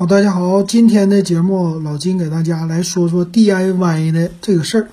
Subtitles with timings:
[0.00, 4.88] 好，大家好，今天的节目老金给大家来说说 DIY 的这个事儿。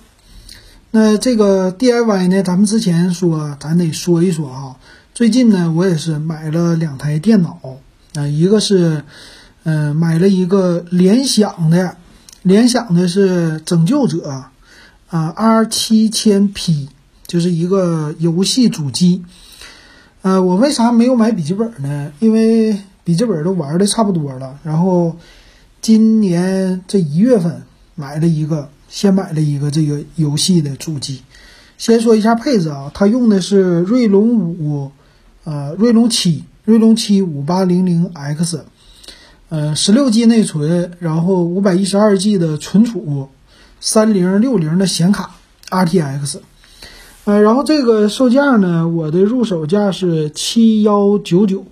[0.90, 4.76] 那这个 DIY 呢，咱们之前说，咱得说一说啊。
[5.14, 7.78] 最近呢，我也是买了两台电脑
[8.16, 9.04] 啊，一个是，
[9.64, 11.98] 嗯，买了一个联想的，
[12.42, 14.46] 联想的是拯救者
[15.10, 16.90] 啊 R 七千 P，
[17.28, 19.24] 就是一个游戏主机。
[20.24, 22.12] 呃，我为啥没有买笔记本呢？
[22.18, 25.16] 因为笔记本都玩的差不多了，然后
[25.80, 27.62] 今年这一月份
[27.94, 31.22] 买了一个，先买了一个这个游戏的主机。
[31.78, 34.92] 先说一下配置啊，它用的是锐龙五，
[35.44, 38.66] 呃，锐龙七，锐龙七五八零零 X，
[39.50, 43.30] 呃，十六 G 内存，然后五百一十二 G 的存储，
[43.80, 45.36] 三零六零的显卡
[45.70, 46.40] ，RTX，
[47.26, 51.66] 呃，然后这个售价呢，我的入手价是七幺九九。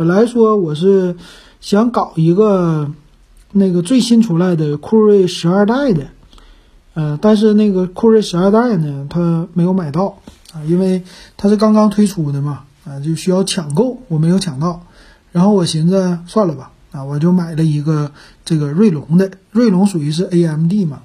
[0.00, 1.14] 本来说我是
[1.60, 2.90] 想搞一个
[3.52, 6.06] 那个最新出来的酷睿十二代的，
[6.94, 10.16] 呃，但是那个酷睿十二代呢，它没有买到
[10.54, 11.02] 啊，因为
[11.36, 14.86] 它是刚刚推出的嘛，啊，就需要抢购，我没有抢到。
[15.32, 18.10] 然后我寻思算了吧，啊，我就买了一个
[18.46, 21.00] 这个锐龙的，锐龙属于是 AMD 嘛。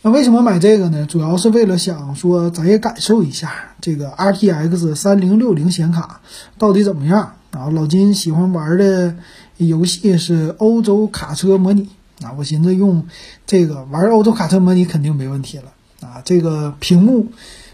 [0.00, 1.04] 那为什么买这个呢？
[1.04, 6.22] 主要是为了想说咱也感受一下这个 RTX 三零六零显卡
[6.56, 7.34] 到底怎么样。
[7.50, 9.16] 啊，老金喜欢玩的
[9.56, 11.88] 游戏是欧洲卡车模拟
[12.22, 13.08] 啊，我寻思用
[13.44, 16.22] 这个玩欧洲卡车模拟肯定没问题了啊。
[16.24, 17.26] 这个屏幕，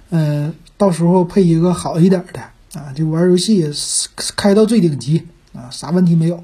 [0.08, 2.40] 嗯，到时候配一个好一点的
[2.80, 3.70] 啊，就玩游戏
[4.34, 6.42] 开到最顶级啊，啥问题没有。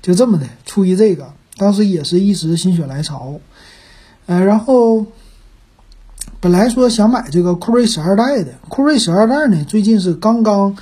[0.00, 3.38] 就这么的，出于这个，当时也是一时心血来潮，
[4.24, 5.04] 呃，然后
[6.40, 10.74] 本来说想买这个酷睿十二代的，酷睿十二代呢，最近是刚刚。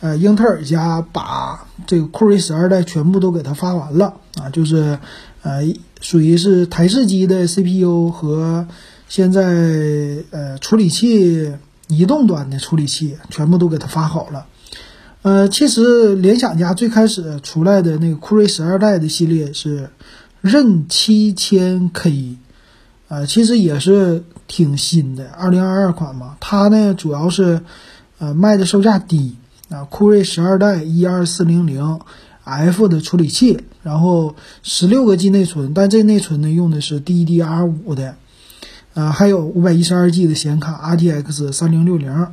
[0.00, 5.00] 呃，英特尔家把这个酷睿十二代全部都给它发完了啊，就是
[5.42, 8.68] 呃，属于是台式机的 CPU 和
[9.08, 9.42] 现在
[10.30, 11.52] 呃处理器
[11.88, 14.46] 移动端的处理器全部都给它发好了。
[15.22, 19.90] 呃，其实联想家最开始出来的那个酷睿十二代的系列是
[20.40, 22.36] 刃七千 K，
[23.08, 26.36] 呃，其实也是挺新的，二零二二款嘛。
[26.38, 27.62] 它呢主要是
[28.18, 29.34] 呃卖的售价低。
[29.70, 32.00] 啊，酷睿十二代一二四零零
[32.44, 38.16] F 的处理器，然后十六个 G 内存，但这内存呢用的是 DDR 五的，
[38.94, 42.28] 呃，还有五百一十二 G 的显卡，RTX 三零六零，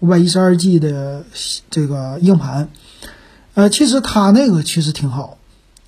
[0.00, 1.24] 五百一十二 G 的
[1.70, 2.68] 这个硬盘，
[3.54, 5.38] 呃，其实它那个其实挺好，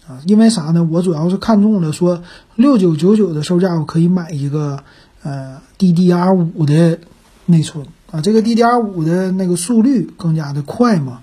[0.09, 0.89] 啊，因为啥呢？
[0.91, 2.23] 我主要是看中了说
[2.55, 4.83] 六九九九的售价，我可以买一个
[5.23, 6.99] 呃 DDR 五的
[7.45, 7.87] 内存。
[8.17, 11.21] 啊，这个 DDR 五的那个速率更加的快嘛，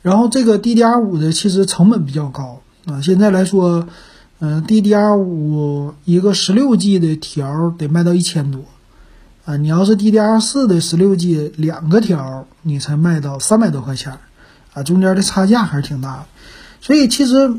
[0.00, 3.02] 然后这个 DDR 五的其实成本比较高啊。
[3.02, 3.86] 现在来说，
[4.38, 8.64] 嗯，DDR 五一个十六 G 的条得卖到一千多
[9.44, 9.58] 啊。
[9.58, 14.14] 你要是 DDR 四的十六 G 两个条，你才卖到三百多块钱
[14.72, 16.26] 啊，中间的差价还是挺大的。
[16.80, 17.54] 所以其实。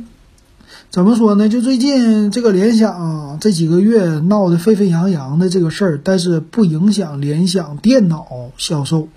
[0.89, 1.49] 怎么说呢？
[1.49, 8.25] 就最近这个联想这几个月闹得沸沸扬扬的这个事儿，但是不影响联想电脑
[8.57, 9.09] 销售。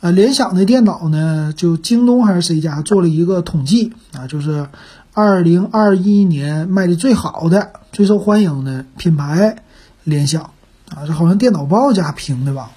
[0.00, 4.66] 呃，联想的电脑呢，就京东还是谁家做了一个统计啊，就是
[5.14, 9.62] 二零二一年卖的最好的、最受欢迎的品牌，
[10.02, 10.50] 联想
[10.90, 12.72] 啊，这好像电脑报家评的吧？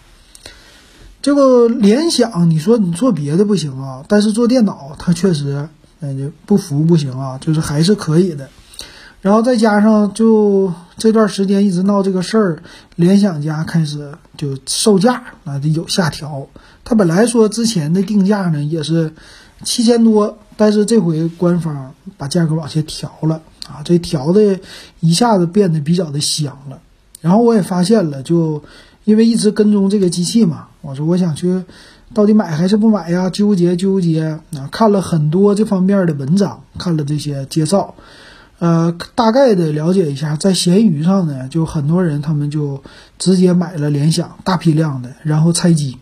[1.24, 5.68] 这个联想，你说你做别的不行啊，但是做电脑，它确实。
[6.03, 8.50] 那就不服不行啊，就是还是可以的。
[9.22, 12.63] 然后再加上就这段时间一直闹这个事儿，
[12.95, 16.47] 联想家开始就售价啊有下调。
[16.84, 19.13] 他本来说之前的定价呢也是
[19.63, 24.59] 七千多，但是这回官方把价格往下调了啊，这调的
[25.01, 26.79] 一下子变得比较的香了。
[27.19, 28.63] 然后我也发现了，就
[29.03, 31.63] 因为一直跟踪这个机器嘛，我说我想去。
[32.13, 33.29] 到底买还是不买呀？
[33.29, 34.67] 纠结纠结啊！
[34.72, 37.95] 看了很多这方面的文章，看了这些介绍，
[38.59, 42.84] 呃，大概的了解一下，在闲鱼上呢，就很多人他们就
[43.17, 45.97] 直接买了联想大批量的，然后拆机，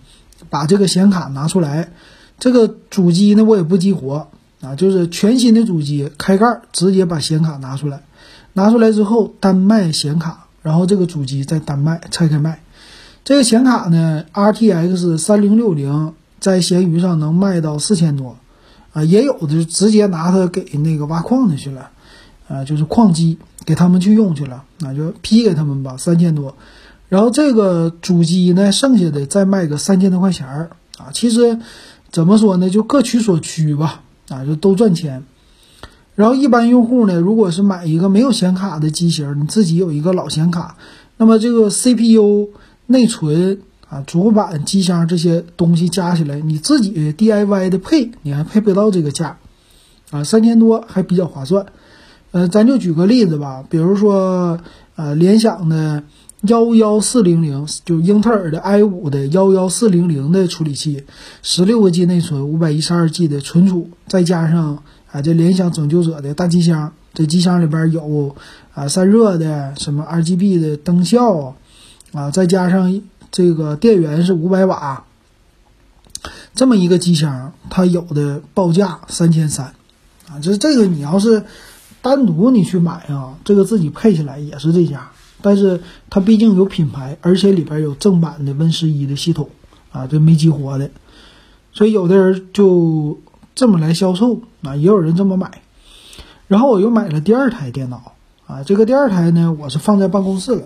[0.49, 1.89] 把这个显卡拿出来，
[2.39, 4.27] 这个主机呢我也不激活
[4.61, 8.01] 啊，就是全新的主机开盖，直接把显卡拿出来，
[8.53, 12.61] 拿出来之后单卖显卡，然后这个主机再单卖，拆开卖。
[13.29, 18.37] 这个显卡呢，RTX 三零六零在闲鱼上能卖到四千多，
[18.91, 21.91] 啊，也有的直接拿它给那个挖矿的去了，
[22.47, 26.55] 啊，就是矿机给他们去用去了，那就批给他们吧，三千多。
[27.07, 31.59] 然后这个主机呢，剩下的再卖个三千多块钱儿，啊，其实
[32.11, 35.23] 怎么说呢，就各取所需吧，啊，就都赚钱。
[36.15, 40.77] 然后一般用户呢，如果是买一个没有显卡的机型，你自己有一个老显卡，
[41.17, 42.49] 那么这个 CPU、
[42.89, 49.37] 内存啊、主板、机箱这些东西加起来，你自己 DIY 的配，你还配不到这个价，
[50.11, 51.67] 啊，三千多还比较划算。
[52.31, 54.59] 呃，咱就举个例子吧，比如说
[54.95, 56.03] 呃，联想的。
[56.43, 61.03] 幺幺四零零就英特尔的 i 五的幺幺四零零的处理器，
[61.43, 64.81] 十六个 G 内存，五百一十二 G 的存储，再加上
[65.11, 68.37] 啊这联想拯救者的大机箱，这机箱里边有
[68.73, 71.55] 啊散热的什么 RGB 的灯效
[72.11, 73.01] 啊，再加上
[73.31, 75.05] 这个电源是五百瓦，
[76.55, 79.73] 这么一个机箱，它有的报价三千三
[80.27, 81.43] 啊，这这个你要是
[82.01, 85.11] 单独你去买啊，这个自己配起来也是这价。
[85.41, 89.49] 但是它毕竟有品牌，而且里边有正版的 Win 十一的系统
[89.91, 90.91] 啊，这没激活的，
[91.71, 93.19] 所以有的人就
[93.55, 95.61] 这么来销售啊，也有人这么买。
[96.47, 98.13] 然后我又买了第二台电脑
[98.47, 100.63] 啊，这个第二台呢，我是放在办公室了。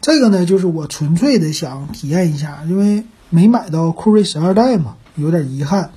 [0.00, 5.90] 这个呢，就是我纯粹的想体验一下，因为没买到酷睿十二代嘛，有点遗憾，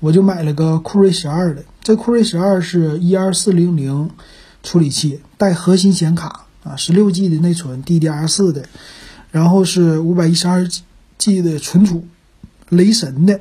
[0.00, 1.64] 我就买了个酷睿十二的。
[1.82, 4.10] 这酷睿十二是一二四零零
[4.62, 6.46] 处理器，带核心显卡。
[6.64, 8.66] 啊，十六 G 的内存，DDR 四的，
[9.32, 10.68] 然后是五百一十二
[11.18, 12.06] G 的存储，
[12.68, 13.40] 雷神的，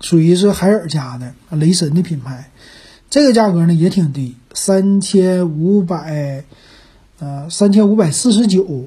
[0.00, 2.50] 属于是海尔家的雷神的品牌。
[3.10, 6.44] 这个价格呢也挺低，三千五百，
[7.22, 8.84] 呃，三千五百四十九。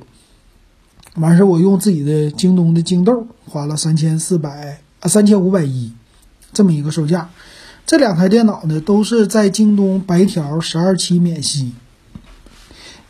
[1.16, 5.94] 完事儿我用自己的京东的京豆花了三千四百啊，三千五百一，
[6.52, 7.30] 这么一个售价。
[7.86, 11.72] 这两台电脑呢都是在京东白条十二期免息。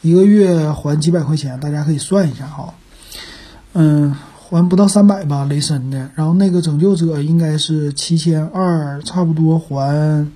[0.02, 2.76] 一个月还几百块钱，大家可以算一下哈。
[3.74, 6.12] 嗯，还不到三百吧，雷神的。
[6.14, 10.30] 然后那个拯救者应该是七千二，差不多还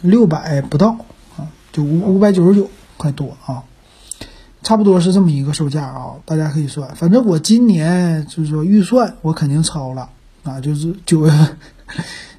[0.00, 0.96] 六百不到
[1.36, 3.62] 啊，就五五百九十九块多啊，
[4.68, 6.94] 差不多是这么一个售价啊，大家可以算。
[6.94, 10.10] 反正我今年就是说预算我肯定超了
[10.42, 11.56] 啊，就是九月份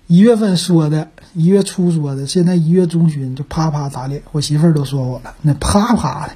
[0.05, 1.09] 一月份说的。
[1.33, 6.33] 一月初说的，现在一月中旬就啪啪打脸，我媳妇儿都说我了，那啪啪的，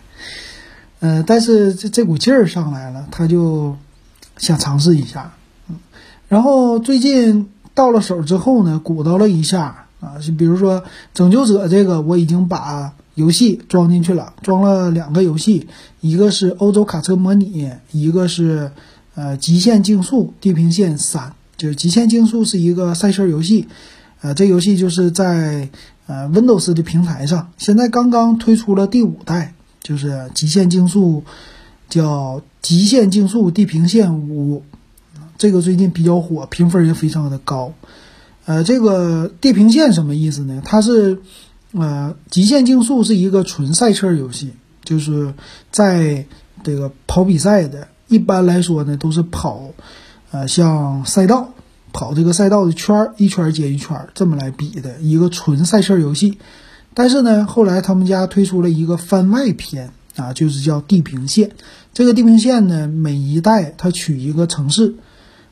[1.00, 3.76] 呃，但是这这股劲儿上来了，他就
[4.38, 5.34] 想尝试一下，
[5.70, 5.76] 嗯，
[6.28, 15.68] 然后最近到了手之后呢，鼓捣了一下啊，就比如说拯救者这个，我已经把游戏装进去了，装了两个游戏，
[16.02, 18.72] 一个是欧洲卡车模拟，一个是
[19.16, 23.68] 呃极限竞速地平线三，就是极限竞速是一个赛车游戏。
[24.22, 25.70] 呃，这游戏就是在
[26.08, 31.24] 呃 Windows 的平台上，现在刚刚推出了第五代，就是《极限竞速》，
[31.90, 34.60] 叫《极限竞速：地平线五》，
[35.38, 37.74] 这个最近比较火，评分也非常的高。
[38.46, 40.62] 呃，这个地平线什么意思呢？
[40.66, 41.22] 它是
[41.74, 44.54] 呃，《极限竞速》是一个纯赛车游戏，
[44.84, 45.34] 就是
[45.72, 46.26] 在
[46.64, 49.72] 这个跑比赛的，一般来说呢都是跑，
[50.32, 51.50] 呃，像赛道。
[51.96, 56.40] 跑这个赛道的圈儿，一圈接一圈，这么来比的一个纯赛车游戏。
[56.96, 61.52] 但是呢，后来他们家推出了一个番外篇啊，就是叫地平线。
[61.94, 64.96] 这个地平线呢，每一代它取一个城市，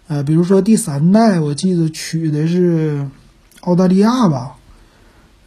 [0.07, 3.07] 呃，比如说第三代我记得取的是
[3.59, 4.55] 澳大利亚吧，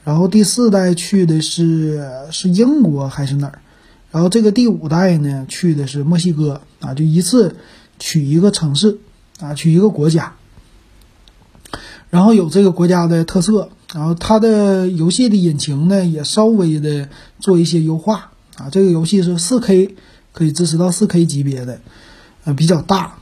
[0.04, 3.58] 然后第四代去的是是英国还是哪儿？
[4.10, 7.56] 然后这个第五代呢，去的是墨西哥啊，就一次
[7.98, 8.98] 取一个城市
[9.40, 10.34] 啊，取一个国家。
[12.10, 17.08] 然后有这个国家的特色，然后它的游戏的引擎呢也稍微的
[17.40, 18.68] 做一些优化啊。
[18.70, 19.90] 这个游戏是 4K，
[20.32, 21.80] 可以支持到 4K 级别的，
[22.44, 23.18] 呃比较大。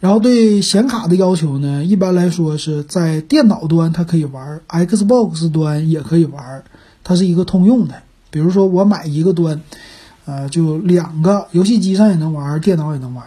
[0.00, 6.62] 然后对显卡的要求呢，一般来说是在电脑端它可以玩，Xbox 端也可以玩，
[7.02, 7.94] 它是一个通用的。
[8.30, 9.60] 比如说我买一个端，
[10.24, 13.24] 呃就两个游戏机上也能玩，电脑也能玩。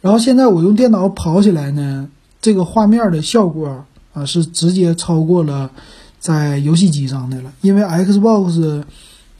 [0.00, 2.08] 然后现在我用电脑跑起来呢，
[2.40, 3.84] 这个画面的效果。
[4.14, 5.70] 啊，是直接超过了
[6.18, 8.82] 在游戏机上的了，因为 Xbox，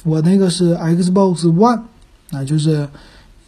[0.05, 1.81] 我那个是 Xbox One，
[2.31, 2.89] 啊，就是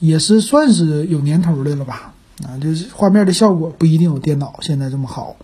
[0.00, 2.09] 也是算是有年头的了吧，
[2.44, 5.36] 啊，就是画面的效果不一定有电脑现在这么好，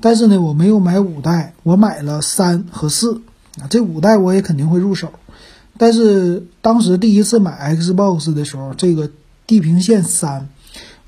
[0.00, 3.22] 但是呢，我没有买五代，我买了三和四，
[3.60, 5.12] 啊，这五代我也肯定会入手，
[5.78, 9.10] 但是当时第一次买 Xbox 的时候，这个
[9.46, 10.48] 地平线三，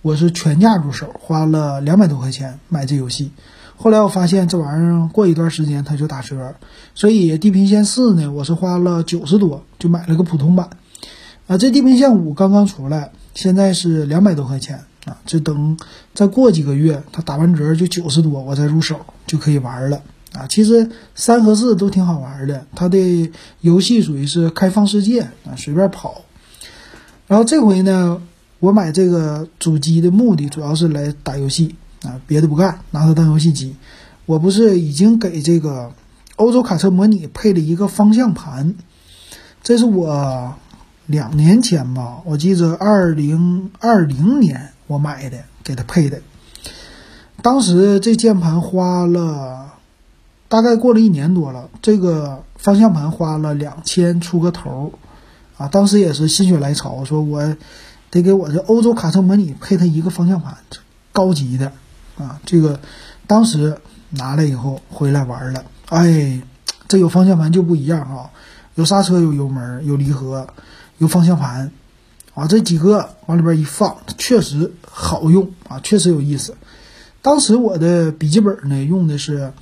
[0.02, 3.30] 我是全价入手，花了两百多块钱买这游戏。
[3.76, 6.54] 后来我发现这玩意儿过一段时间它就打折，
[6.94, 10.70] 所以《地平线四》呢，我是花了九十多就买了个普通版。
[11.48, 15.76] 啊，这《地平线五》刚刚出来，现在是两百多块钱啊，就等
[16.14, 20.00] 再过几个月它打完折就九十多，我再入手就可以玩了
[20.32, 20.46] 啊。
[20.48, 23.30] 其实三和四都挺好玩的，它的
[23.60, 26.22] 游戏属于是开放世界啊，随便跑。
[27.26, 28.22] 然后这回呢，
[28.60, 33.74] 我买这个主机的目的主要是来打游戏啊，别的不干，拿它当游戏机。
[34.26, 35.92] 我不是已经给这个
[36.36, 38.74] 欧洲卡车模拟配了一个方向盘，
[39.62, 40.54] 这是我
[41.06, 46.20] 两年前吧，我记着二零二零年我买的，给他配的。
[47.42, 49.72] 当时这键盘花了
[50.48, 54.92] 大概过了一年多了，这个方向盘花了两千出个头，
[55.56, 57.56] 啊，当时也是心血来潮，说我
[58.10, 60.56] 得给我这欧洲卡车模拟配它一个方向盘，
[61.12, 61.72] 高级的
[62.18, 62.80] 啊，这个
[63.26, 63.78] 当时。
[64.16, 66.40] 拿来以后回来玩了，哎，
[66.86, 68.30] 这有方向盘就不一样啊，
[68.76, 70.46] 有刹车，有油门，有离合，
[70.98, 71.72] 有方向盘，
[72.34, 76.54] 啊，这几个往里边一放，确实好用啊，确实有意思。
[77.22, 79.52] 当时我的笔记本呢用的是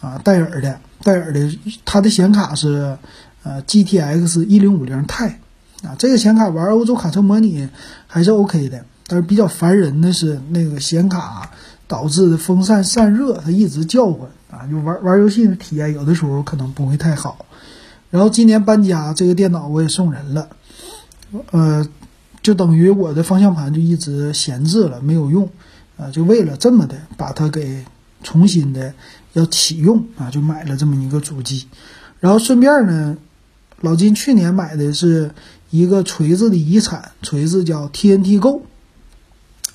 [0.00, 2.98] 啊戴尔的，戴尔的，它的显卡是
[3.42, 5.32] 呃 GTX 一零五零 Ti，
[5.82, 7.68] 啊，这个显卡玩欧洲卡车模拟
[8.06, 11.50] 还是 OK 的，但是比较烦人的是那个显卡。
[11.88, 17.46] 导致的风扇散热，它一直叫唤啊，就玩玩游戏的体验有的时候可能不会太好。
[18.10, 20.50] 然后今年搬家，这个电脑我也送人了，
[21.50, 21.88] 呃，
[22.42, 25.48] 就等于我的方向盘就一直闲置了，没有用
[25.96, 27.84] 啊，就为了这么的把它给
[28.22, 28.94] 重新的
[29.32, 31.66] 要启用啊，就买了这么一个主机。
[32.20, 33.16] 然后顺便呢，
[33.80, 35.30] 老金去年买的是
[35.70, 38.62] 一个锤子的遗产，锤子叫 TNT Go。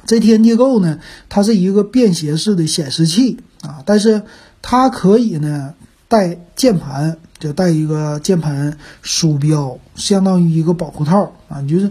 [0.06, 4.24] 这 TNT Go 呢，它是一个便携式的显示器啊，但是
[4.62, 5.74] 它可以呢
[6.10, 11.62] 带键盘，就带一个键盘鼠标，相当于一个保护套啊。
[11.62, 11.90] 你就是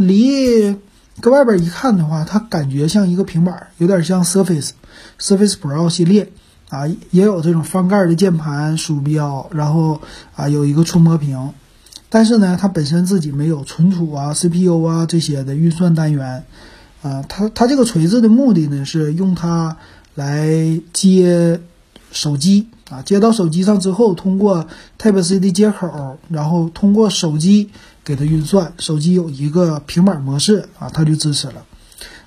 [0.00, 0.76] 离
[1.20, 4.70] 搁外边一看的话，它感觉像一个平板，有点像 Surface
[5.20, 6.32] Surface Pro 系列
[6.68, 10.00] 啊，也有这种翻盖的键盘鼠标，然后
[10.34, 11.52] 啊有一个触摸屏，
[12.08, 16.44] 但是呢，它本身自己没有存储啊、CPU 啊这些的运算单元。
[17.02, 19.74] 啊，它它这个锤子的目的呢，是用它
[20.14, 21.58] 来接
[22.12, 24.66] 手机啊，接到手机上之后，通过
[24.98, 27.70] Type C 的接口，然后通过手机
[28.04, 28.72] 给它运算。
[28.78, 31.64] 手机有一个平板模式啊，它就支持了。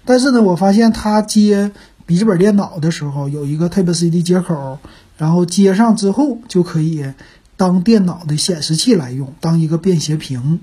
[0.05, 1.71] 但是呢，我发现它接
[2.05, 4.79] 笔记本电脑的时候有一个 Type C 的接口，
[5.17, 7.05] 然后接上之后就可以
[7.55, 10.59] 当电脑的显示器来用，当一个便携屏。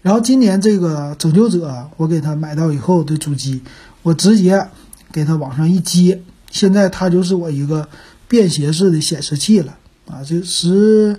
[0.00, 3.62] 然后今年这个拯救者，我给他买到以后的主机，
[4.02, 4.68] 我直接
[5.12, 7.88] 给他往上一接，现在它就是我一个
[8.28, 11.18] 便携式的显示器了啊，就十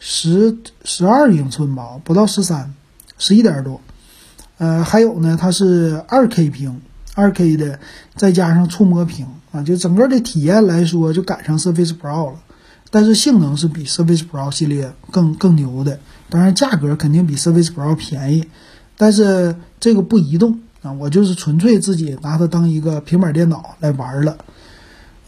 [0.00, 2.74] 十十二英寸吧，不到十三，
[3.16, 3.80] 十一点多。
[4.58, 6.80] 呃，还有呢，它是二 K 屏，
[7.14, 7.78] 二 K 的，
[8.16, 12.40] 再加上触摸屏啊，就整个的体验来说，就赶上 Surface Pro 了。
[12.90, 16.00] 但是性能是比 Surface Pro 系列更更牛的。
[16.28, 18.46] 当然，价格肯定比 Surface Pro 便宜，
[18.96, 24.38] 但是这个不移动啊，我就是纯粹自己拿它当一个平板电脑来玩了。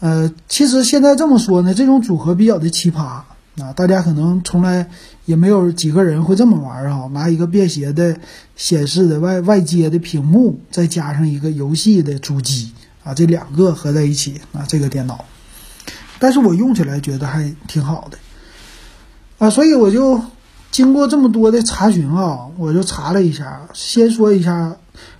[0.01, 4.89] 呃，其实现在这么说呢，这种组合比较的奇葩啊，大家可能从来
[5.25, 8.19] 也没有几个人会这么玩啊，拿一个便携的
[8.57, 12.71] 显示的外外接的屏幕，再加上一个游戏的主机
[13.05, 15.23] 啊，这两个合在一起啊，这个电脑，
[16.19, 18.17] 但是我用起来觉得还挺好的
[19.37, 20.21] 啊，所以我就。
[20.71, 23.67] 经过这么多的查询啊，我就查了一下。
[23.73, 24.77] 先说一下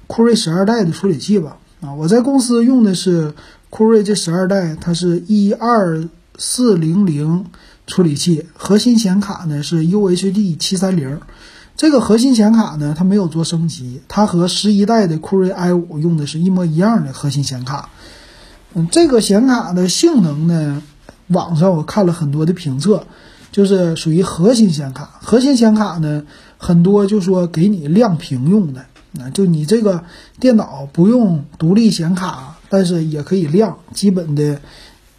[0.07, 1.57] 酷睿十二代的处理器吧。
[1.81, 3.33] 啊，我在公司用的是
[3.71, 7.45] 酷睿这十二代，它是一二四零零
[7.87, 11.19] 处理器，核心显卡呢是 UHD 七三零。
[11.77, 17.89] 这个核心显卡呢，它没有做升级，它和十一代的酷睿 i 五用的是一模一样的核心显卡。
[18.73, 20.83] 嗯，这个显卡的性能呢，
[21.27, 23.07] 网上我看了很多的评测。
[23.53, 26.23] 就是属于核心显卡，核心显卡呢，
[26.57, 30.05] 很多就说给你亮屏用的，那，就你这个
[30.39, 34.61] 电脑不用独立显卡，但是也可以亮，基本的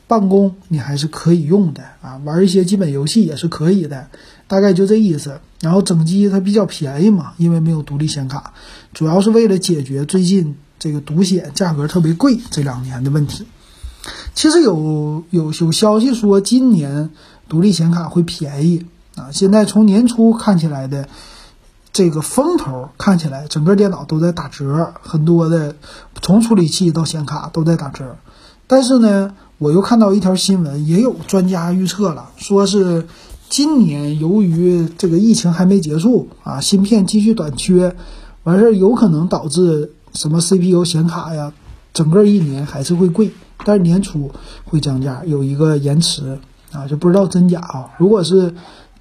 [0.08, 4.08] 办公你还是可以用的啊，玩一些基本游戏也是可以的，
[4.48, 5.38] 大概就这意思。
[5.60, 8.54] 然后整机它比较便宜嘛，因为没有独立显卡，
[8.94, 13.44] 主要是为了解决最近这个独显价格特别贵这两年的问题。
[14.34, 17.10] 其实有有有消息说今年。
[17.48, 19.28] 独立显卡会便宜啊！
[19.30, 21.06] 现在从年初看起来的
[21.92, 25.76] 这个风头，看起来整个电脑都在打折，很多的
[26.22, 28.16] 从处理器到显卡都在打折。
[28.66, 33.06] 但是呢，我又看到一条新闻，也有专家预测了，说是
[33.50, 37.94] 今年由于这个疫情还没结束啊，芯片继续短缺，
[38.44, 41.52] 完事儿有可能导致什么 CPU 显卡呀，
[41.92, 43.32] 整个一年还是会贵，
[43.66, 44.30] 但是年初
[44.64, 46.38] 会降价，有一个延迟。
[46.72, 47.90] 啊，就不知道真假啊。
[47.98, 48.54] 如果是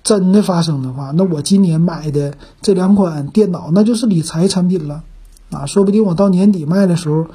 [0.04, 5.04] 真的发生的话，那我今年买的这两款电脑那就是理财产品了
[5.52, 7.28] 啊，说不定我到年底卖的时候，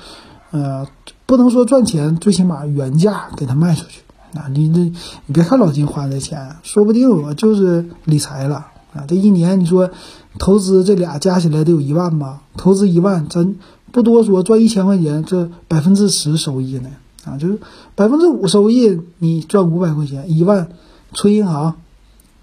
[0.50, 0.86] 呃，
[1.26, 4.00] 不能说赚钱，最起码原价给它卖出去
[4.36, 4.48] 啊。
[4.50, 4.80] 你这
[5.26, 9.04] 你别看老金花这钱，说不定我就是理财了啊。
[9.06, 9.90] 这一年你说
[10.38, 12.42] 投资这俩加起来得有一万吧？
[12.56, 13.54] 投资一万，咱
[13.92, 16.88] 不多说，赚一千块钱，这百分之十收益呢
[17.24, 17.60] 啊，就是
[17.94, 20.68] 百分之五收益，你赚五百块钱，一万
[21.12, 21.76] 存银行。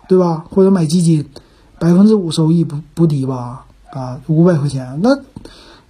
[0.08, 0.46] 对吧？
[0.50, 1.26] 或者买基金，
[1.80, 3.66] 百分之五收益不不低吧？
[3.92, 5.18] 啊，五百块钱，那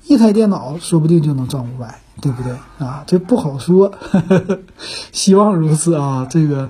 [0.08, 2.53] 一台电脑说不定就能赚五百，对不对？
[2.77, 3.93] 啊，这不好说，
[5.12, 6.27] 希望如此啊。
[6.29, 6.70] 这个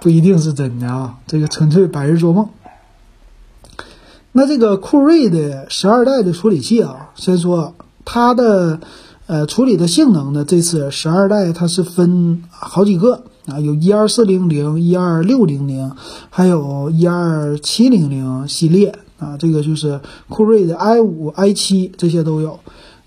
[0.00, 2.48] 不一定是真的啊，这个纯粹白日做梦。
[4.32, 8.80] 那这个酷睿的十二代的处理器啊，先说它的
[9.26, 13.24] 呃处理的性能呢，这次十二代它是分好几个。
[13.46, 15.92] 啊，有一二四零零、一二六零零，
[16.30, 22.60] 还有一二七零零系列啊，这个就是酷睿的 i 五、i 七这些都有。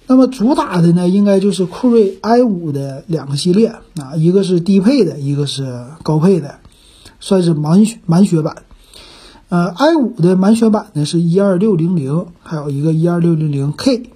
[0.07, 6.55] 那么主打的呢，应该就是酷睿 i 五的两个系列啊，一个是低配的，一个是高配的，
[7.19, 8.57] 算是满血满血版。
[9.49, 14.11] 呃，i 五的满血版呢是一二六零零，还有一个一二六零零 K。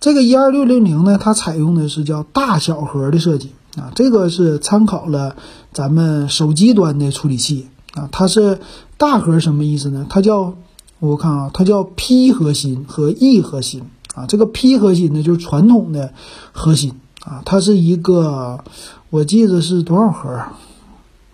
[0.00, 3.50] 这个一二六零零呢，它采用的是叫大小核的设计。
[3.76, 5.36] 啊，这个是参考了
[5.72, 8.58] 咱们手机端的处理器啊，它是
[8.96, 10.06] 大核什么意思呢？
[10.08, 10.54] 它叫
[10.98, 13.82] 我看啊，它叫 P 核心和 E 核心
[14.14, 14.26] 啊。
[14.26, 16.14] 这个 P 核心呢，就是传统的
[16.52, 18.64] 核心啊，它是一个
[19.10, 20.42] 我记得是多少核？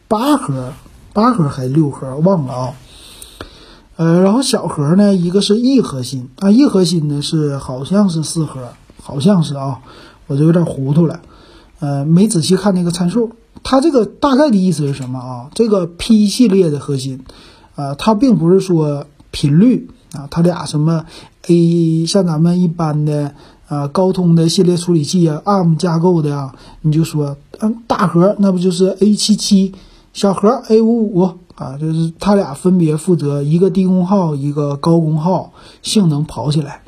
[0.08, 0.72] 八核，
[1.12, 2.16] 八核还是六核？
[2.16, 2.74] 忘了啊。
[3.96, 8.68] 呃，然后小核呢，一个是 E 核心啊，E 核心呢是好像是四核，
[9.00, 9.80] 好像是啊，
[10.26, 11.20] 我就有点糊涂了。
[11.82, 13.32] 呃，没仔细看那个参数，
[13.64, 15.50] 它这个大概的意思是什么啊？
[15.52, 17.18] 这个 P 系列的核心，
[17.74, 21.04] 啊，它并不是说频率啊，它俩什么
[21.48, 23.34] A 像咱们一般的
[23.66, 29.72] 啊高通的系列处理器啊，ARM 架构的啊，你就说嗯大核那不就是 A 七七，
[30.12, 31.22] 小核 A 五五
[31.56, 35.52] 啊，就是它俩分别负责一个低功耗，一个高功耗，
[35.82, 36.82] 性能跑起来。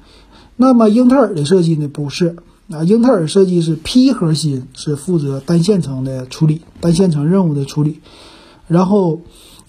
[0.55, 2.37] 那么英特尔的设计呢，不是。
[2.71, 8.01] 啊，英特尔设计是 P 核心是负责单线程的处理，单线程任务的处理，
[8.69, 9.21] 然后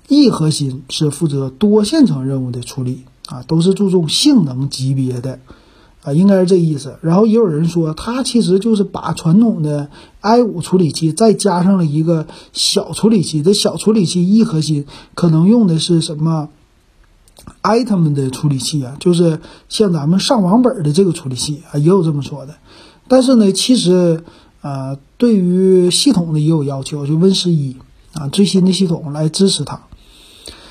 [0.08, 5.40] E 核心是负责多线程任务的处理啊，都是注重性能级别的
[6.04, 6.98] 啊，应该是这意思。
[7.02, 9.90] 然后也有人说，它其实就是把传统的
[10.22, 16.48] i 五处理器再加上了一个小处理器，这小处理器 E 核心可能用的是什么
[17.64, 22.56] ？item 的处理器啊，就是像咱们上网本的这个处理器啊，也有这么说的。
[23.08, 24.24] 但是呢，其实，
[24.62, 27.78] 呃，对于系统的也有要求，就 Win 十一
[28.14, 29.82] 啊，最新的系统来支持它。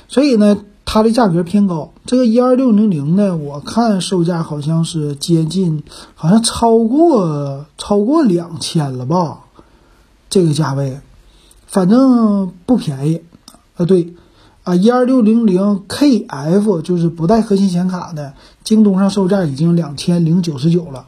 [0.08, 1.92] 所以呢，它的价格偏高。
[2.06, 5.82] 这个一二六零零呢，我看售价好像是接近，
[6.14, 9.40] 好像超过超过两千了吧？
[10.28, 11.00] 这个价位，
[11.66, 13.22] 反正不便宜
[13.76, 13.84] 啊。
[13.84, 14.14] 对。
[14.64, 18.32] 啊，一二六零零 KF 就是不带核心显卡的，
[18.64, 21.06] 京东上售价已经两千零九十九了。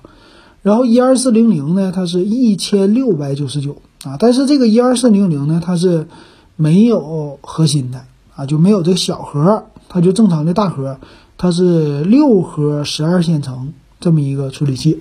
[0.62, 4.16] 然后一二四零零呢，它是一千六百九十九啊。
[4.19, 6.07] 但是这个一二四零零呢，它是
[6.55, 8.03] 没有核心的
[8.35, 10.99] 啊，就没有这个小核，它就正常的大核，
[11.38, 15.01] 它是六核十二线程这么一个处理器。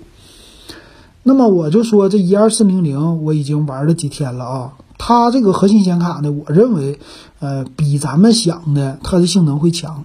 [1.24, 4.74] 那么我就说这一二四零零我已经玩了几天了啊。
[5.08, 7.00] 它这个核心显卡呢，我认为，
[7.40, 10.04] 呃，比咱们想的它的性能会强。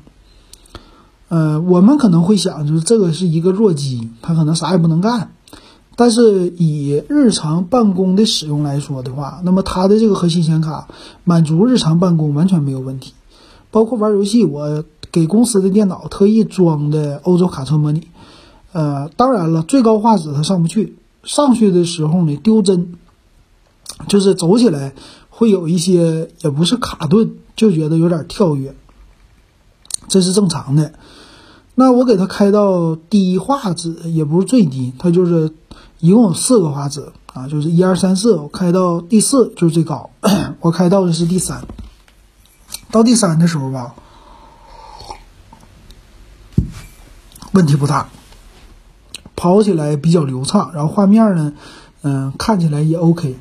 [1.31, 5.33] 呃，我们可能会想，就是这个是一个弱鸡，它可能啥也不能干。
[5.97, 10.89] 但是以日常办公的使用来说的话，那么它的这个核心显卡
[11.25, 13.15] 满足日常办公完全没有问题。
[13.71, 18.09] 包括玩游戏，我给公司的电脑特意装的欧洲卡车模拟。
[18.73, 22.99] 呃，当然了，最高画质它上不去，上去的时候呢丢帧。
[24.09, 24.93] 就是走起来
[25.29, 28.75] 会有一些，也不是卡顿，就觉得有点跳跃，
[30.09, 30.93] 这是正常的。
[31.75, 35.53] 那我给它开到低画质，也不是最低，它就是
[35.99, 40.11] 一共有四个画质啊，就是一二三四，我开到第四就是最高，
[40.61, 41.67] 我开到的是第三。
[42.91, 43.95] 到第三的时候吧，
[47.53, 48.09] 问题不大，
[49.37, 51.53] 跑起来比较流畅，然后画面呢，
[52.03, 53.37] 嗯，看起来也 OK。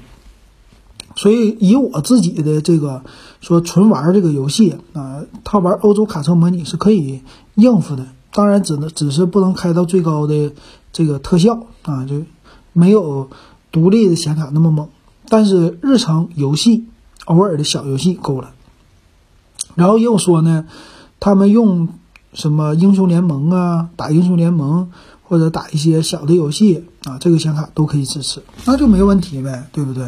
[1.20, 3.04] 所以以我自己的这个
[3.42, 7.20] 说纯玩这个游戏啊，他玩欧洲卡车模拟是可以
[7.56, 10.54] 应付的，当然只能只是不能开到最高的
[10.94, 12.22] 这个特效啊，就
[12.72, 13.30] 没有
[13.70, 14.88] 独立的显卡那么猛。
[15.28, 16.86] 但是日常游戏
[17.26, 18.52] 偶尔的小游戏够了
[19.76, 20.68] 然后也有说呢，
[21.20, 21.90] 他们用
[22.34, 24.90] 什么英雄联盟啊，打英雄联盟
[25.24, 30.08] 或者打一些小的游戏啊，这个显卡都可以支持，那就没问题呗，对不对？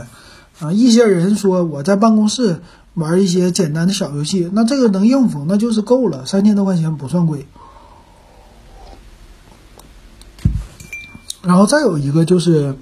[0.62, 2.62] 啊，一些人说我在办公室
[2.94, 7.48] 玩一些简单的小游戏，那这个能应付，那就是够了，三千多块钱不算贵。
[11.42, 12.76] 然后再有一个就是，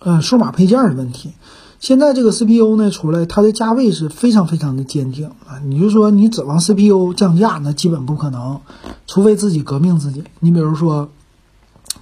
[0.00, 1.32] 呃，数码配件的问题。
[1.80, 5.62] 现在这个 CPU 呢出来，它的价位是非常非常的坚挺啊！
[5.64, 8.60] 你就说你指望 CPU 降价，那基本不可能，
[9.06, 10.24] 除非自己革命自己。
[10.40, 11.08] 你比如说，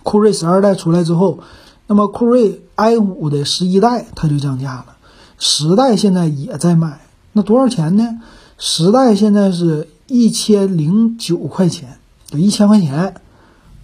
[0.03, 1.39] 酷睿十二代出来之后，
[1.87, 4.97] 那么酷睿 i 五的十一代它就降价了，
[5.39, 7.01] 十代现在也在卖，
[7.33, 8.21] 那多少钱呢？
[8.59, 11.99] 十代现在是一千零九块钱，
[12.33, 13.15] 有一千块钱。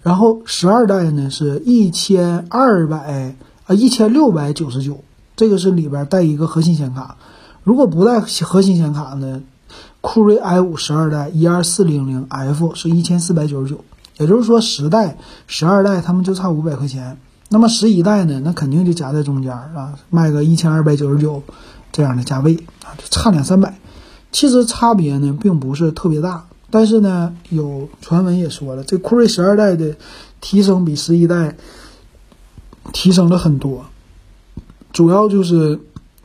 [0.03, 3.37] 然后十二代呢是一千二百
[3.67, 4.99] 啊一千六百九十九，
[5.37, 7.17] 这个是里边带一个核心显卡。
[7.63, 9.41] 如果不带核心显卡呢，
[10.01, 13.85] 酷睿 i 五十二代一二四零零 F 是一千四百九十九，
[14.19, 17.17] 也就是说十代、十二代他们就差五百块钱。
[17.53, 21.43] 那么十一代呢，那肯定就夹在中间啊，卖个一千二百九十九
[21.93, 23.79] 这样的价位啊，就差两三百。
[24.33, 26.47] 其实差别呢并不是特别大。
[26.71, 29.95] 但是呢，有传闻也说了，这酷睿十二代的
[30.41, 31.55] 提升比十一代
[32.95, 33.85] 提升了很多，
[34.91, 35.79] 主要就是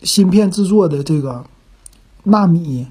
[0.04, 1.44] 芯片制作的这个
[2.24, 2.88] 纳米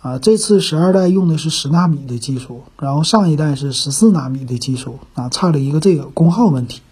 [0.00, 6.82] 啊，这次十二代用的是十纳米的技术，然后上一代是十四纳米的技术啊，差了一个这个功耗问题，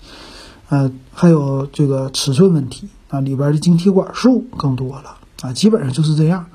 [0.70, 6.46] 呃，还有这个尺寸问题啊，里边的晶体管数更多了啊，基本上就是这样，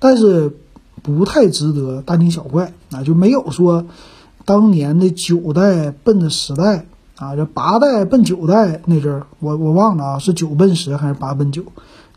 [0.00, 0.52] 但是。
[1.00, 3.86] 不太值得大惊小怪啊，就没有说
[4.44, 11.62] 当年的九代奔着十代啊，这八代奔九代那阵儿，我我忘了啊，是九奔十还是八奔九？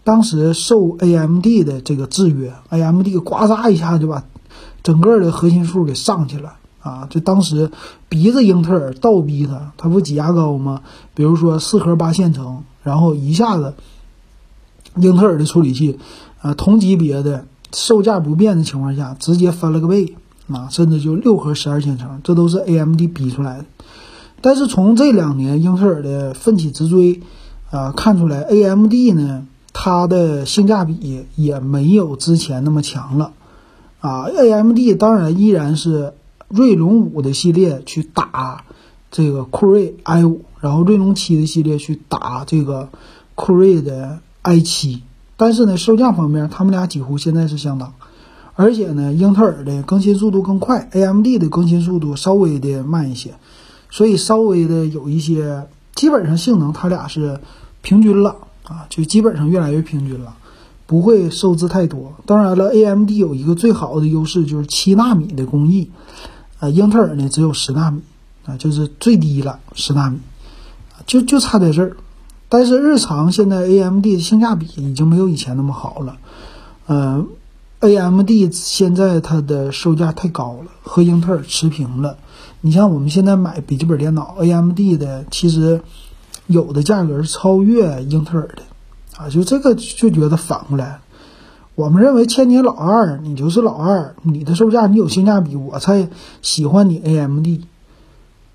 [0.03, 4.25] 当时受 AMD 的这个制约，AMD 呱嚓一下就把
[4.81, 7.07] 整个的核心数给上去了啊！
[7.09, 7.71] 就当时
[8.09, 10.81] 逼着英特尔倒逼他，他不挤牙膏吗？
[11.13, 13.73] 比如说四核八线程，然后一下子
[14.95, 15.99] 英特尔的处理器
[16.41, 17.45] 啊，同级别的。
[17.73, 20.15] 售价不变的情况下，直接翻了个倍
[20.49, 23.65] 啊，甚至就六核十二线程，这都是 AMD 逼出来的。
[24.41, 27.21] 但是从这两年英特尔的奋起直追
[27.69, 33.31] 啊，看出来 AMD 呢，它的性价比也没有之前那么强了
[34.01, 34.23] 啊。
[34.23, 36.13] AMD 当然依然是
[36.53, 38.65] 锐龙五的系列去打
[39.09, 42.89] 这个酷睿 i 五，然后锐龙七的系列去打这个
[43.35, 45.01] 酷睿的 i 七。
[45.37, 47.93] 但是呢，售价方面，他们俩几乎现在是相当，
[48.55, 53.33] 而且呢，英特尔的更新速度更快，AMD 的更新速度稍微的慢一些，
[53.89, 57.39] 所以稍微的有一些，基本上性能它俩是
[57.81, 58.35] 平均了
[58.67, 60.35] 啊，就基本上越来越平均了，
[60.85, 62.13] 不会受制太多。
[62.27, 65.89] 当然了，AMD 有一个最好的优势就是七纳米的工艺，
[66.61, 68.01] 啊，英特尔呢只有十纳米
[68.45, 70.19] 啊，就是最低了十纳米，
[71.05, 71.97] 就就差在这儿。
[72.47, 76.17] 但是日常现在 A M D 的性价比已经没有以前那么好了，
[76.87, 77.29] 嗯
[77.79, 82.17] ，A M D 现在它的售价太高了，和英特尔持平了。
[82.59, 85.81] 你像我们现在买笔记本电脑 A M D 的，其实
[86.45, 88.63] 有的价格是超越英特尔的，
[89.17, 90.99] 啊，就这个就觉得反过来，
[91.75, 96.09] 我们认为千年老二，你就是老二，你的售价你有性价比，我才
[96.41, 97.65] 喜欢你 A M D，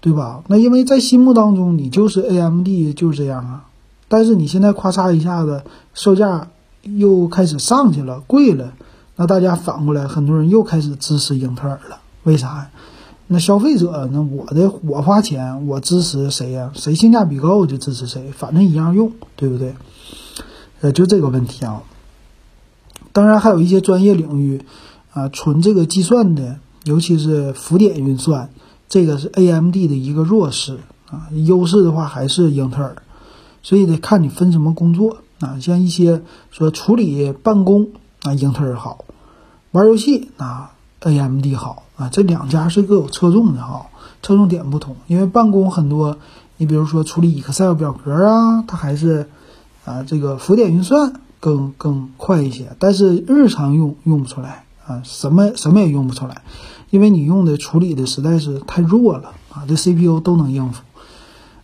[0.00, 0.42] 对吧？
[0.48, 3.64] 那因为在心目当中你就是 A M D 就是这样啊。
[4.08, 6.48] 但是你现在咔嚓一下子售价
[6.82, 8.74] 又开始上去了，贵了，
[9.16, 11.98] 那大家反过来，很多人又开始支持英特尔了。
[12.22, 12.70] 为啥呀？
[13.28, 14.28] 那消费者呢？
[14.30, 16.70] 我的我花钱，我支持谁呀？
[16.74, 19.74] 谁性价比高我就支持谁，反正一样用，对不对？
[20.82, 21.82] 呃，就这个问题啊。
[23.16, 24.60] 当然还有一些专业领域
[25.14, 28.50] 啊，纯这个计算的，尤其是浮点运算，
[28.90, 32.96] 这个是 AMD 的一个弱势啊，优势的话还是英特尔。
[33.62, 37.88] 所以得看你分什么工作啊，像一些说处理办公
[38.20, 39.06] 啊，英特尔好；
[39.70, 42.10] 玩游戏啊，AMD 好啊。
[42.10, 43.86] 这两家是各有侧重的哈，
[44.22, 44.94] 侧重点不同。
[45.06, 46.18] 因为办公很多，
[46.58, 49.30] 你比如说处理 Excel 表格啊，它还是
[49.86, 52.74] 啊这个浮点运算更更快一些。
[52.78, 56.42] 但是日常用用不出来啊，什么什么也用不出来，
[56.90, 60.82] 因为你用的处理的实在是太弱了啊，这 CPU 都能应付。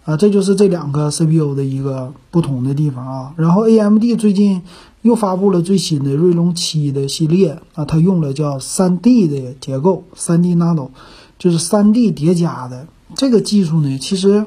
[0.05, 3.35] 啊，这就是这两个 CPU 的一个不同的地方啊。
[3.37, 4.63] 然后 AMD 最近
[5.03, 10.89] 又发布了最新的锐龙七的系列啊，它用了叫三 D 的结构，三 D Nano，
[11.39, 13.97] 就是三 D 叠加的这个技术呢。
[13.99, 14.45] 其实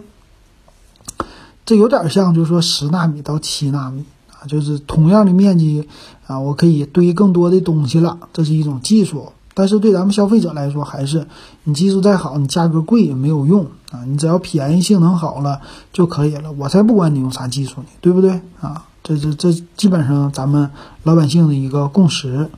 [1.65, 4.03] 这有点像，就是说十纳米到七纳米，
[4.47, 5.87] 就是同样的面积
[6.27, 9.31] 啊，我可以堆更多的东西了，这是一种技术。
[9.53, 11.25] 但是对咱们消费者来说，还是
[11.63, 15.61] 你技术再好，你价格贵也没有用啊，你只要便宜、性能好了
[15.93, 16.51] 就可以了。
[16.51, 18.85] 我才不管你用啥技术呢，对不对啊？
[19.01, 20.69] 这这这基本上咱们
[21.03, 22.49] 老百姓的一个共识。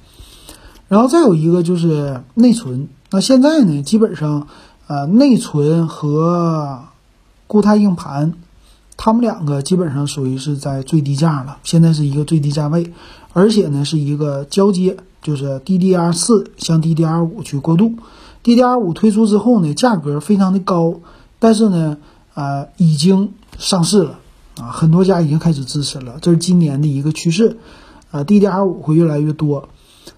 [0.88, 4.47] 然后再有一个就是内存，那现在呢，基本上
[4.88, 6.80] 呃内存和
[7.45, 8.34] 固态硬盘。
[8.97, 12.91] 他们两个基本上属于是在最低价了，现在是一个最低价位，
[13.31, 17.93] 而且呢是一个交接，就是 DDR 四向 DDR 五去过渡。
[18.43, 20.95] DDR 五推出之后呢，价格非常的高，
[21.38, 21.97] 但是呢，
[22.33, 24.19] 呃，已经上市了
[24.60, 27.57] 啊，很多家已经开始支持了，这是今年的一个趋势，
[28.10, 29.69] 啊，DDR 五会越来越多，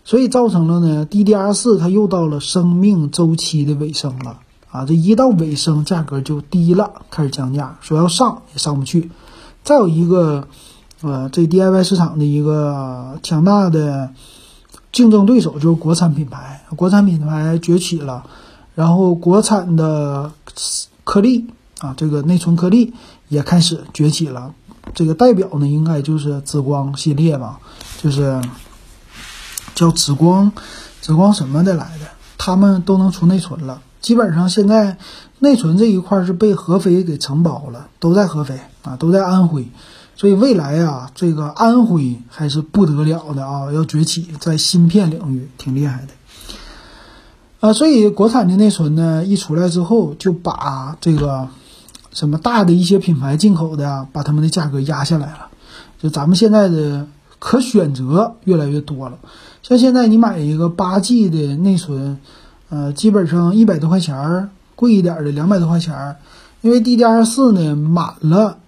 [0.05, 4.39] 所以造成了呢，DDR 四它又到了生命周期的尾声了。
[4.71, 9.09] 啊，这一到尾声，价格就低了，开始降价，说要上也上不去。
[9.63, 10.47] 再有一个，
[11.01, 14.11] 呃，这 DIY 市场的一个强大的
[14.91, 18.23] 竞争对手就是国产品牌，国产品牌崛起了，
[18.75, 20.31] 然后国产的
[21.03, 21.47] 颗粒
[21.79, 22.93] 啊，这个内存颗粒
[23.27, 24.53] 也开始崛起了。
[24.93, 27.59] 这个代表呢，应该就是紫光系列吧，
[28.01, 28.41] 就是
[29.75, 30.51] 叫紫光，
[31.01, 32.05] 紫光什么的来的，
[32.37, 33.81] 他们都能出内存了。
[34.01, 34.97] 基本上现在
[35.39, 39.67] 内存这一块是被合肥给承包了，都在合肥啊，都在安徽，
[40.15, 46.13] 所以未来啊，这个安徽还是不得了的啊，要崛起在芯片领域，挺厉害的
[47.59, 47.73] 啊。
[47.73, 51.49] 所以国产的内存呢，一出来之后，就把这个
[52.13, 55.47] 什么大的一些品牌进口的，把他们的价格压下来了。
[56.01, 57.07] 就咱们现在的
[57.37, 59.19] 可选择越来越多了，
[59.61, 62.17] 像现在你买一个八 G 的内存。
[62.69, 66.17] 呃，基本上一百多块钱儿，贵一点的两百多块钱儿，
[66.61, 68.59] 因为 DDR 四呢满了，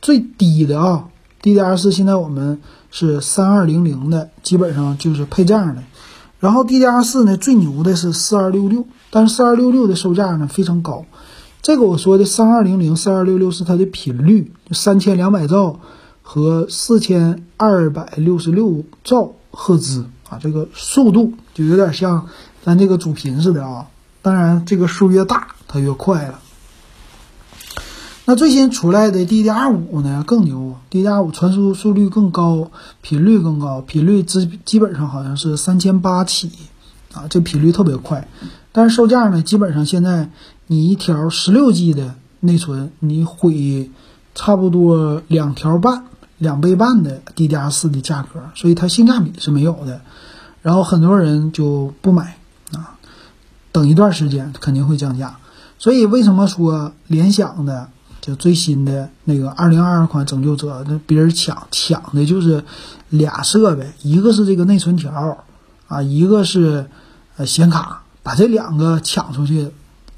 [0.00, 1.04] 最低的啊
[1.40, 5.84] ，DDR 四现在我们是三二零零的，基本上就是配这样的。
[6.40, 11.04] 然后 DDR 四呢最牛的是四二六六，但是四二六六的售价呢非常高。
[11.62, 15.78] 这个我说的三二零零、四二六六是它的频率，三千两百兆
[16.22, 22.26] 和四千二百六十六兆赫兹啊，这个速度就有点像。
[22.64, 23.88] 咱这个主频似的啊，
[24.22, 26.38] 当然这个数越大它越快了。
[28.24, 32.70] 那最新出来的 DDR 五呢更牛，DDR 五传输速率更高，
[33.00, 36.52] 频率更高，频率基基本上好像是三千八起
[37.12, 38.28] 啊，这频率特别快。
[38.70, 40.30] 但是售价呢，基本上现在
[40.68, 43.90] 你一条十六 G 的内存，你毁
[44.36, 46.04] 差不多两条半、
[46.38, 50.00] 两倍半的 DDR 四的价格，所以它性价比是没有的。
[50.62, 52.36] 然后很多人就不买。
[53.72, 55.38] 等一段时间肯定会降价，
[55.78, 57.88] 所以为什么说联想的
[58.20, 62.62] 就最新的那个二零二二款拯救者，那别人抢抢的就是
[63.08, 65.38] 俩设备，一个是这个内存条，
[65.88, 66.86] 啊，一个是
[67.38, 69.70] 呃显卡，把这两个抢出去，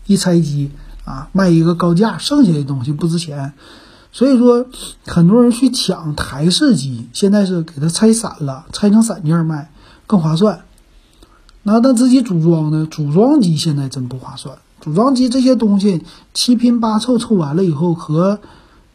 [0.07, 0.73] 一拆机
[1.05, 3.53] 啊卖一个高价，剩下的东西不值钱，
[4.11, 4.67] 所以说
[5.07, 9.71] 很多人去抢台式机，现在是给它拆散了，拆成散件卖
[10.09, 10.63] 更划算。
[11.64, 12.87] 那那自己组装呢？
[12.88, 14.57] 组装机现在真不划算。
[14.81, 16.03] 组装机这些东西
[16.35, 18.38] 七拼八凑凑完了以后，和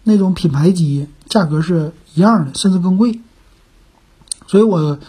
[0.03, 3.19] 那种品牌机价格是一样的，甚至更贵。
[4.45, 4.99] 所以我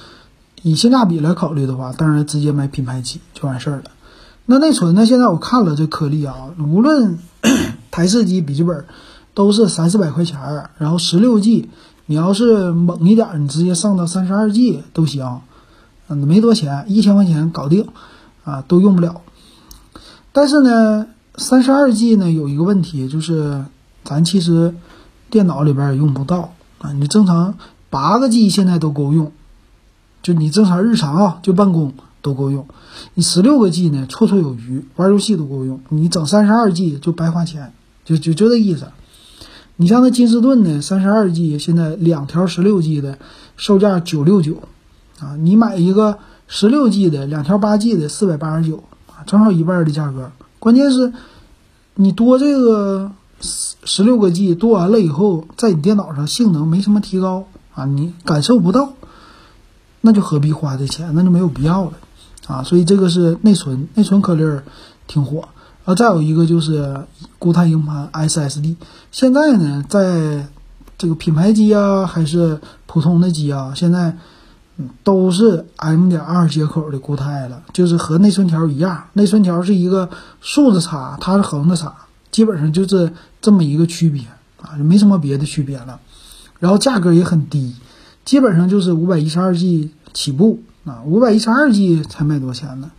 [0.63, 3.85] 以性价比来考虑的话，当然直接买品牌机就完事儿了。
[4.47, 5.05] 那内存呢？
[5.05, 7.19] 现在我看了这颗粒啊，无论
[7.93, 8.87] 台式机、笔记本，
[9.35, 10.71] 都是三四百块钱儿。
[10.79, 11.69] 然后十六 G，
[12.07, 15.43] 你要是猛一点，你直接上到三十二 G 都行。
[16.13, 17.87] 嗯，没多钱，一千块钱搞定，
[18.43, 19.23] 啊，都用不了。
[20.33, 23.65] 但是呢，三十二 G 呢有一个问题，就是
[24.03, 24.75] 咱其实
[25.31, 26.91] 电脑里边也用不到啊。
[26.93, 27.55] 你正常
[27.91, 29.31] 八个 G 现在都够用，
[30.21, 32.67] 就你正常日常啊，就办公都够用。
[33.15, 35.81] 你十六个 G 呢，绰绰有余，玩游戏都够用。
[35.91, 37.73] 你整三十二 G 就白花钱，
[38.05, 38.89] 就就就这意思。
[39.77, 43.21] 你像那金士顿呢，三十二 G 现在两条十六 G 的
[43.57, 44.61] 售价九六九。
[45.21, 50.33] 啊，你买一个十六 G 的，两条八 G 的，四百八十九啊，正好一半的价格。
[50.59, 51.13] 关键是，
[51.95, 58.95] 你多这个十十六个 G 多完了以后，在你电脑上性能没什么提高啊，你感受不到，
[60.01, 61.15] 那就何必花这钱？
[61.15, 61.93] 那就没有必要了
[62.47, 62.63] 啊。
[62.63, 64.65] 所以这个是内存，内存颗粒儿
[65.07, 65.49] 挺火
[65.85, 65.95] 啊。
[65.95, 67.05] 再有一个就是
[67.39, 68.77] 固态硬盘 SSD，
[69.13, 70.47] 现在呢，在
[70.97, 74.17] 这个品牌机啊，还是普通的机啊，现在。
[75.03, 80.09] 都是 M 点二接口的固态了，就是和内存条一样，内存条是一个
[80.41, 81.95] 竖着插，它是横着插，
[82.31, 84.23] 基本上就是这么一个区别
[84.63, 86.01] 啊，就没什么别的区别了。
[86.59, 87.75] 然后价格也很低，
[88.25, 92.91] 基本上就是五百一十二 G 起步啊，五百一十二 G 才卖多钱呢？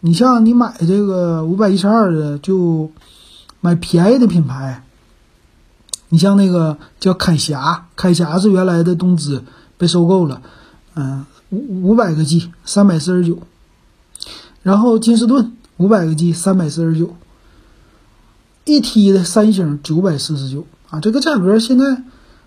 [0.00, 2.90] 你像你买这个五百一十二的，就
[3.60, 4.82] 买便宜的品牌。
[6.12, 9.44] 你像那个叫凯霞，凯霞是原来的东芝
[9.78, 10.42] 被收购了，
[10.94, 13.38] 嗯，五五百个 G 三百四十九。
[14.62, 17.16] 然后金士顿五百个 G 三百四十九，
[18.66, 22.02] 一 T 的三星九百四十九啊，这个价格现在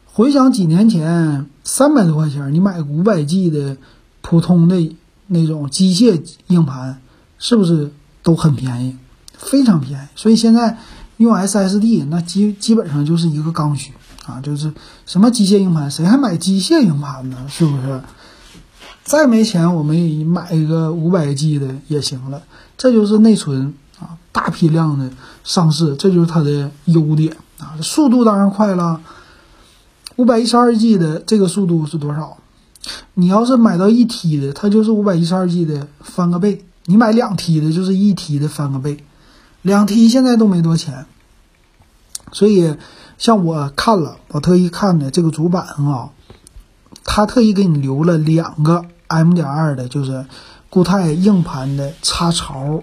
[0.05, 3.77] 回想几年前三百多块钱，你买五百 G 的
[4.21, 7.01] 普通的那种机械硬盘，
[7.39, 8.95] 是不是都很便宜？
[9.33, 10.07] 非常便宜。
[10.15, 10.77] 所以现在
[11.17, 13.91] 用 SSD 那基基本上就是一个刚需
[14.27, 14.71] 啊，就是
[15.07, 17.37] 什么机械硬盘，谁还买机械硬盘呢？
[17.49, 17.99] 是不是？
[19.03, 22.41] 再没钱，我们买一个五百 G 的也行了。
[22.77, 25.09] 这就是内存啊，大批量的
[25.43, 27.75] 上市，这就是它的优点啊。
[27.81, 29.01] 速度当然快了，
[30.15, 32.37] 五百一十二 G 的这个速度是多少？
[33.13, 39.03] 你要是买到一 T 的，它就是五百一十二 G 的翻个倍；你买两 T 的，就是一 T 的翻个倍。
[39.61, 41.05] 两 T 现在都没多钱，
[42.31, 42.75] 所以
[43.17, 46.09] 像我看了，我特意看的这个主板啊，
[47.03, 48.85] 他特意给你留了两个。
[49.07, 50.25] M 点二的就是
[50.69, 52.81] 固态硬盘的插槽，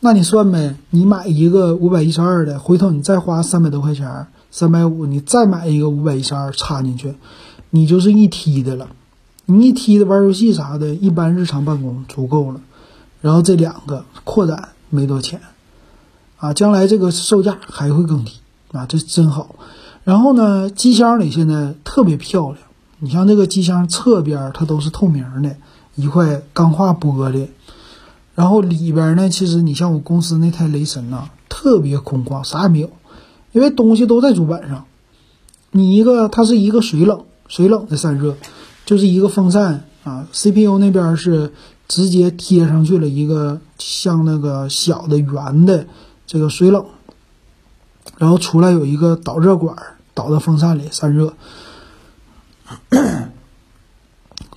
[0.00, 0.76] 那你算呗？
[0.90, 7.14] 你买一个五百一十二的，回头你再花三百多块钱，三百五，你再买一个五百一十二插进去，
[7.70, 8.88] 你就是一 T 的了。
[9.46, 12.60] 你一 T 的玩游戏啥的，一般日常办公足够了。
[13.20, 15.40] 然后这两个扩展没多钱
[16.38, 18.32] 啊，将来这个售价还会更低
[18.72, 19.56] 啊，这真好。
[20.04, 22.58] 然后呢，机箱里现在特别漂亮。
[22.98, 25.56] 你像这个机箱侧边，它都是透明的，
[25.96, 27.48] 一块钢化玻璃。
[28.34, 32.90] 然后里边呢，其实你像我公司那台雷神呐，特别空旷，啥也没有，
[33.52, 34.84] 因为东西都在主板上。
[35.70, 38.36] 你一个，它是一个水冷水冷的散热，
[38.86, 40.26] 就是一个风扇啊。
[40.32, 41.52] CPU 那边是
[41.88, 45.86] 直接贴上去了一个像那个小的圆的
[46.26, 46.86] 这个水冷，
[48.16, 49.76] 然后出来有一个导热管
[50.14, 51.34] 导到风扇里散热。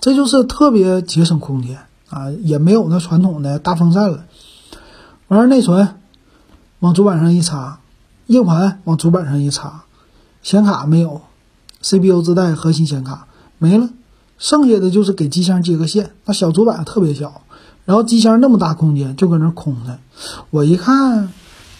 [0.01, 4.25] 这就是特别节省空间啊，也没有那传统的大风扇了。
[5.27, 5.95] 完事儿内存
[6.79, 7.79] 往主板上一插，
[8.27, 9.83] 硬盘往主板上一插，
[10.41, 11.21] 显卡没有
[11.81, 13.89] ，CPU 自带核心显卡没了，
[14.37, 16.11] 剩下的就是给机箱接个线。
[16.25, 17.41] 那小主板特别小，
[17.85, 19.99] 然后机箱那么大空间就搁那空着。
[20.49, 21.31] 我一看，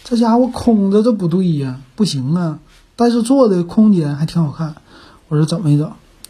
[0.04, 2.60] 这家伙空着这不对呀，不行啊。
[2.98, 4.76] 但是做的空间还挺好看，
[5.30, 5.90] 我说怎么一整？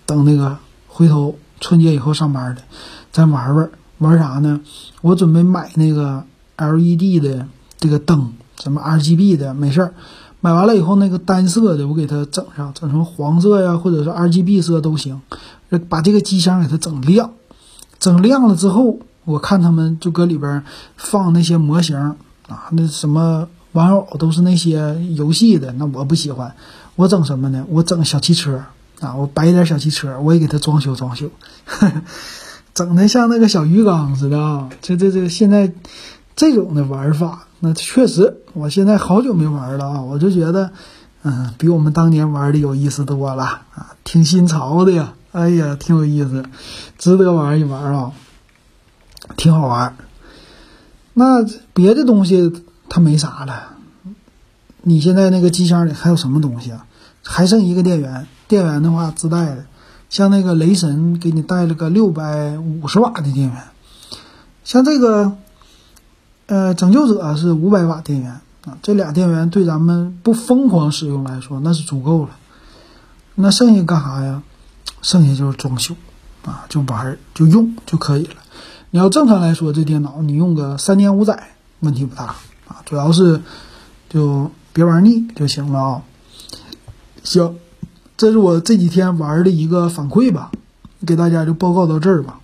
[0.10, 2.64] 等那个回头春节以后上班的，
[3.12, 3.70] 咱玩玩
[4.00, 4.60] 玩啥呢？
[5.02, 6.24] 我准备买那个
[6.58, 7.46] LED 的
[7.78, 9.94] 这个灯，什么 RGB 的，没事儿，
[10.42, 15.22] 买完了以后那个单色的我给它整上，整成黄色呀，或者是 RGB 色都行，
[15.88, 17.34] 把这个机箱给它整亮，
[18.00, 20.64] 整亮了之后，我看他们就搁里边
[20.98, 21.96] 放那些模型
[22.48, 26.56] 啊，那什么玩偶都是那些游戏的，那我不喜欢，
[26.96, 27.64] 我整什么呢？
[27.70, 28.64] 我整小汽车。
[29.02, 31.30] 啊，我摆一点小汽车，我也给它装修装修，
[32.74, 34.70] 整的像那个小鱼缸似的啊！
[34.82, 35.72] 这这这现在
[36.36, 40.02] 这种的玩法，那确实，我现在好久没玩了啊！
[40.02, 40.72] 我就觉得，
[41.24, 45.14] 嗯，比我们当年玩的有意思多了啊，挺新潮的呀！
[45.32, 46.44] 哎呀，挺有意思，
[46.98, 48.12] 值得玩一玩啊，
[49.38, 49.96] 挺好玩。
[51.14, 53.78] 那别的东西它没啥了，
[54.82, 56.86] 你现在那个机箱里还有什么东西啊？
[57.24, 58.28] 还剩一个电源。
[58.50, 59.66] 电源的话自带的，
[60.10, 63.64] 像那个雷神给你带了个六百五十瓦的电源，
[64.64, 65.38] 像这个，
[66.48, 68.32] 呃，拯救者是五百瓦电源
[68.66, 72.32] 啊，这俩电源对咱们不疯狂使用来说那是足够了。
[73.36, 74.42] 那剩下干啥呀？
[75.04, 75.96] 剩下就是装修
[76.44, 78.38] 啊，就玩就用就可以了。
[78.90, 81.50] 你要正常来说，这电脑你用个三年五载
[81.82, 82.36] 问题不大
[82.68, 83.44] 啊，主要是
[84.10, 86.02] 就别玩腻就行了啊。
[87.24, 87.56] 行。
[88.20, 90.52] 这是我这几天玩的一个反馈吧，
[91.08, 92.38] 给大家就报告到这儿吧。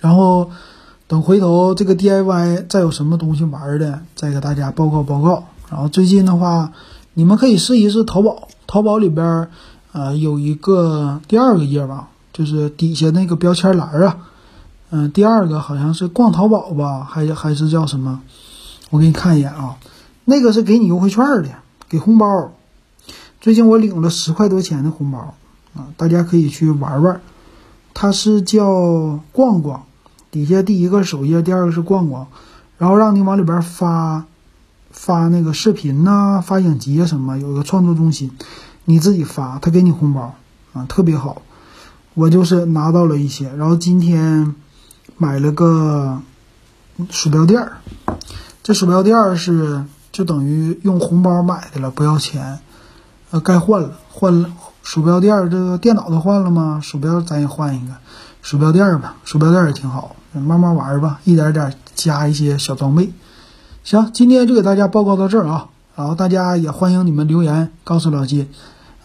[0.00, 0.50] 然后
[1.06, 5.44] 等回头这个 DIY 再有什么东西玩的，再给大家报告报告。
[5.68, 6.72] 然后最近的话，
[7.12, 9.46] 你们可以试一试淘宝，淘宝里边
[9.92, 14.16] 呃有一个第二个页吧，就是底下那个标签栏啊，
[14.88, 18.22] 嗯，第二个好像是逛淘宝吧，还还是叫什么？
[18.88, 19.76] 我给你看一眼啊，
[20.24, 21.50] 那个是给你优惠券的，
[21.90, 22.52] 给红包。
[23.46, 25.36] 最近我领了十块多钱的红包，
[25.76, 27.20] 啊，大家可以去玩玩。
[27.94, 29.84] 它是叫逛逛，
[30.32, 32.26] 底下第一个首页，第二个是逛逛，
[32.76, 34.24] 然后让你往里边发，
[34.90, 38.32] 发那个视频呐，发影集啊什么，有一个创作中心，
[38.84, 40.34] 你自己发，他给你红包，
[40.72, 41.42] 啊，特别好。
[42.14, 44.56] 我就是拿到了一些，然后今天
[45.18, 46.20] 买了个
[47.10, 47.76] 鼠标垫儿，
[48.64, 52.58] 这鼠标垫儿是就等于用红包买的了，不要钱。
[53.30, 54.48] 呃，该换了，换了
[54.82, 56.80] 鼠标垫儿，这个电脑都换了吗？
[56.82, 57.94] 鼠标咱也换一个，
[58.40, 63.12] 鼠标垫儿吧，鼠标垫儿也挺好，慢慢玩吧，一点点加一些小装备。
[63.82, 68.48] 行，今天就给大家报告到这儿啊，然后大家也欢迎你们留言告诉老金，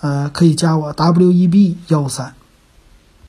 [0.02, 2.34] 呃，可以加我 W E B 幺三。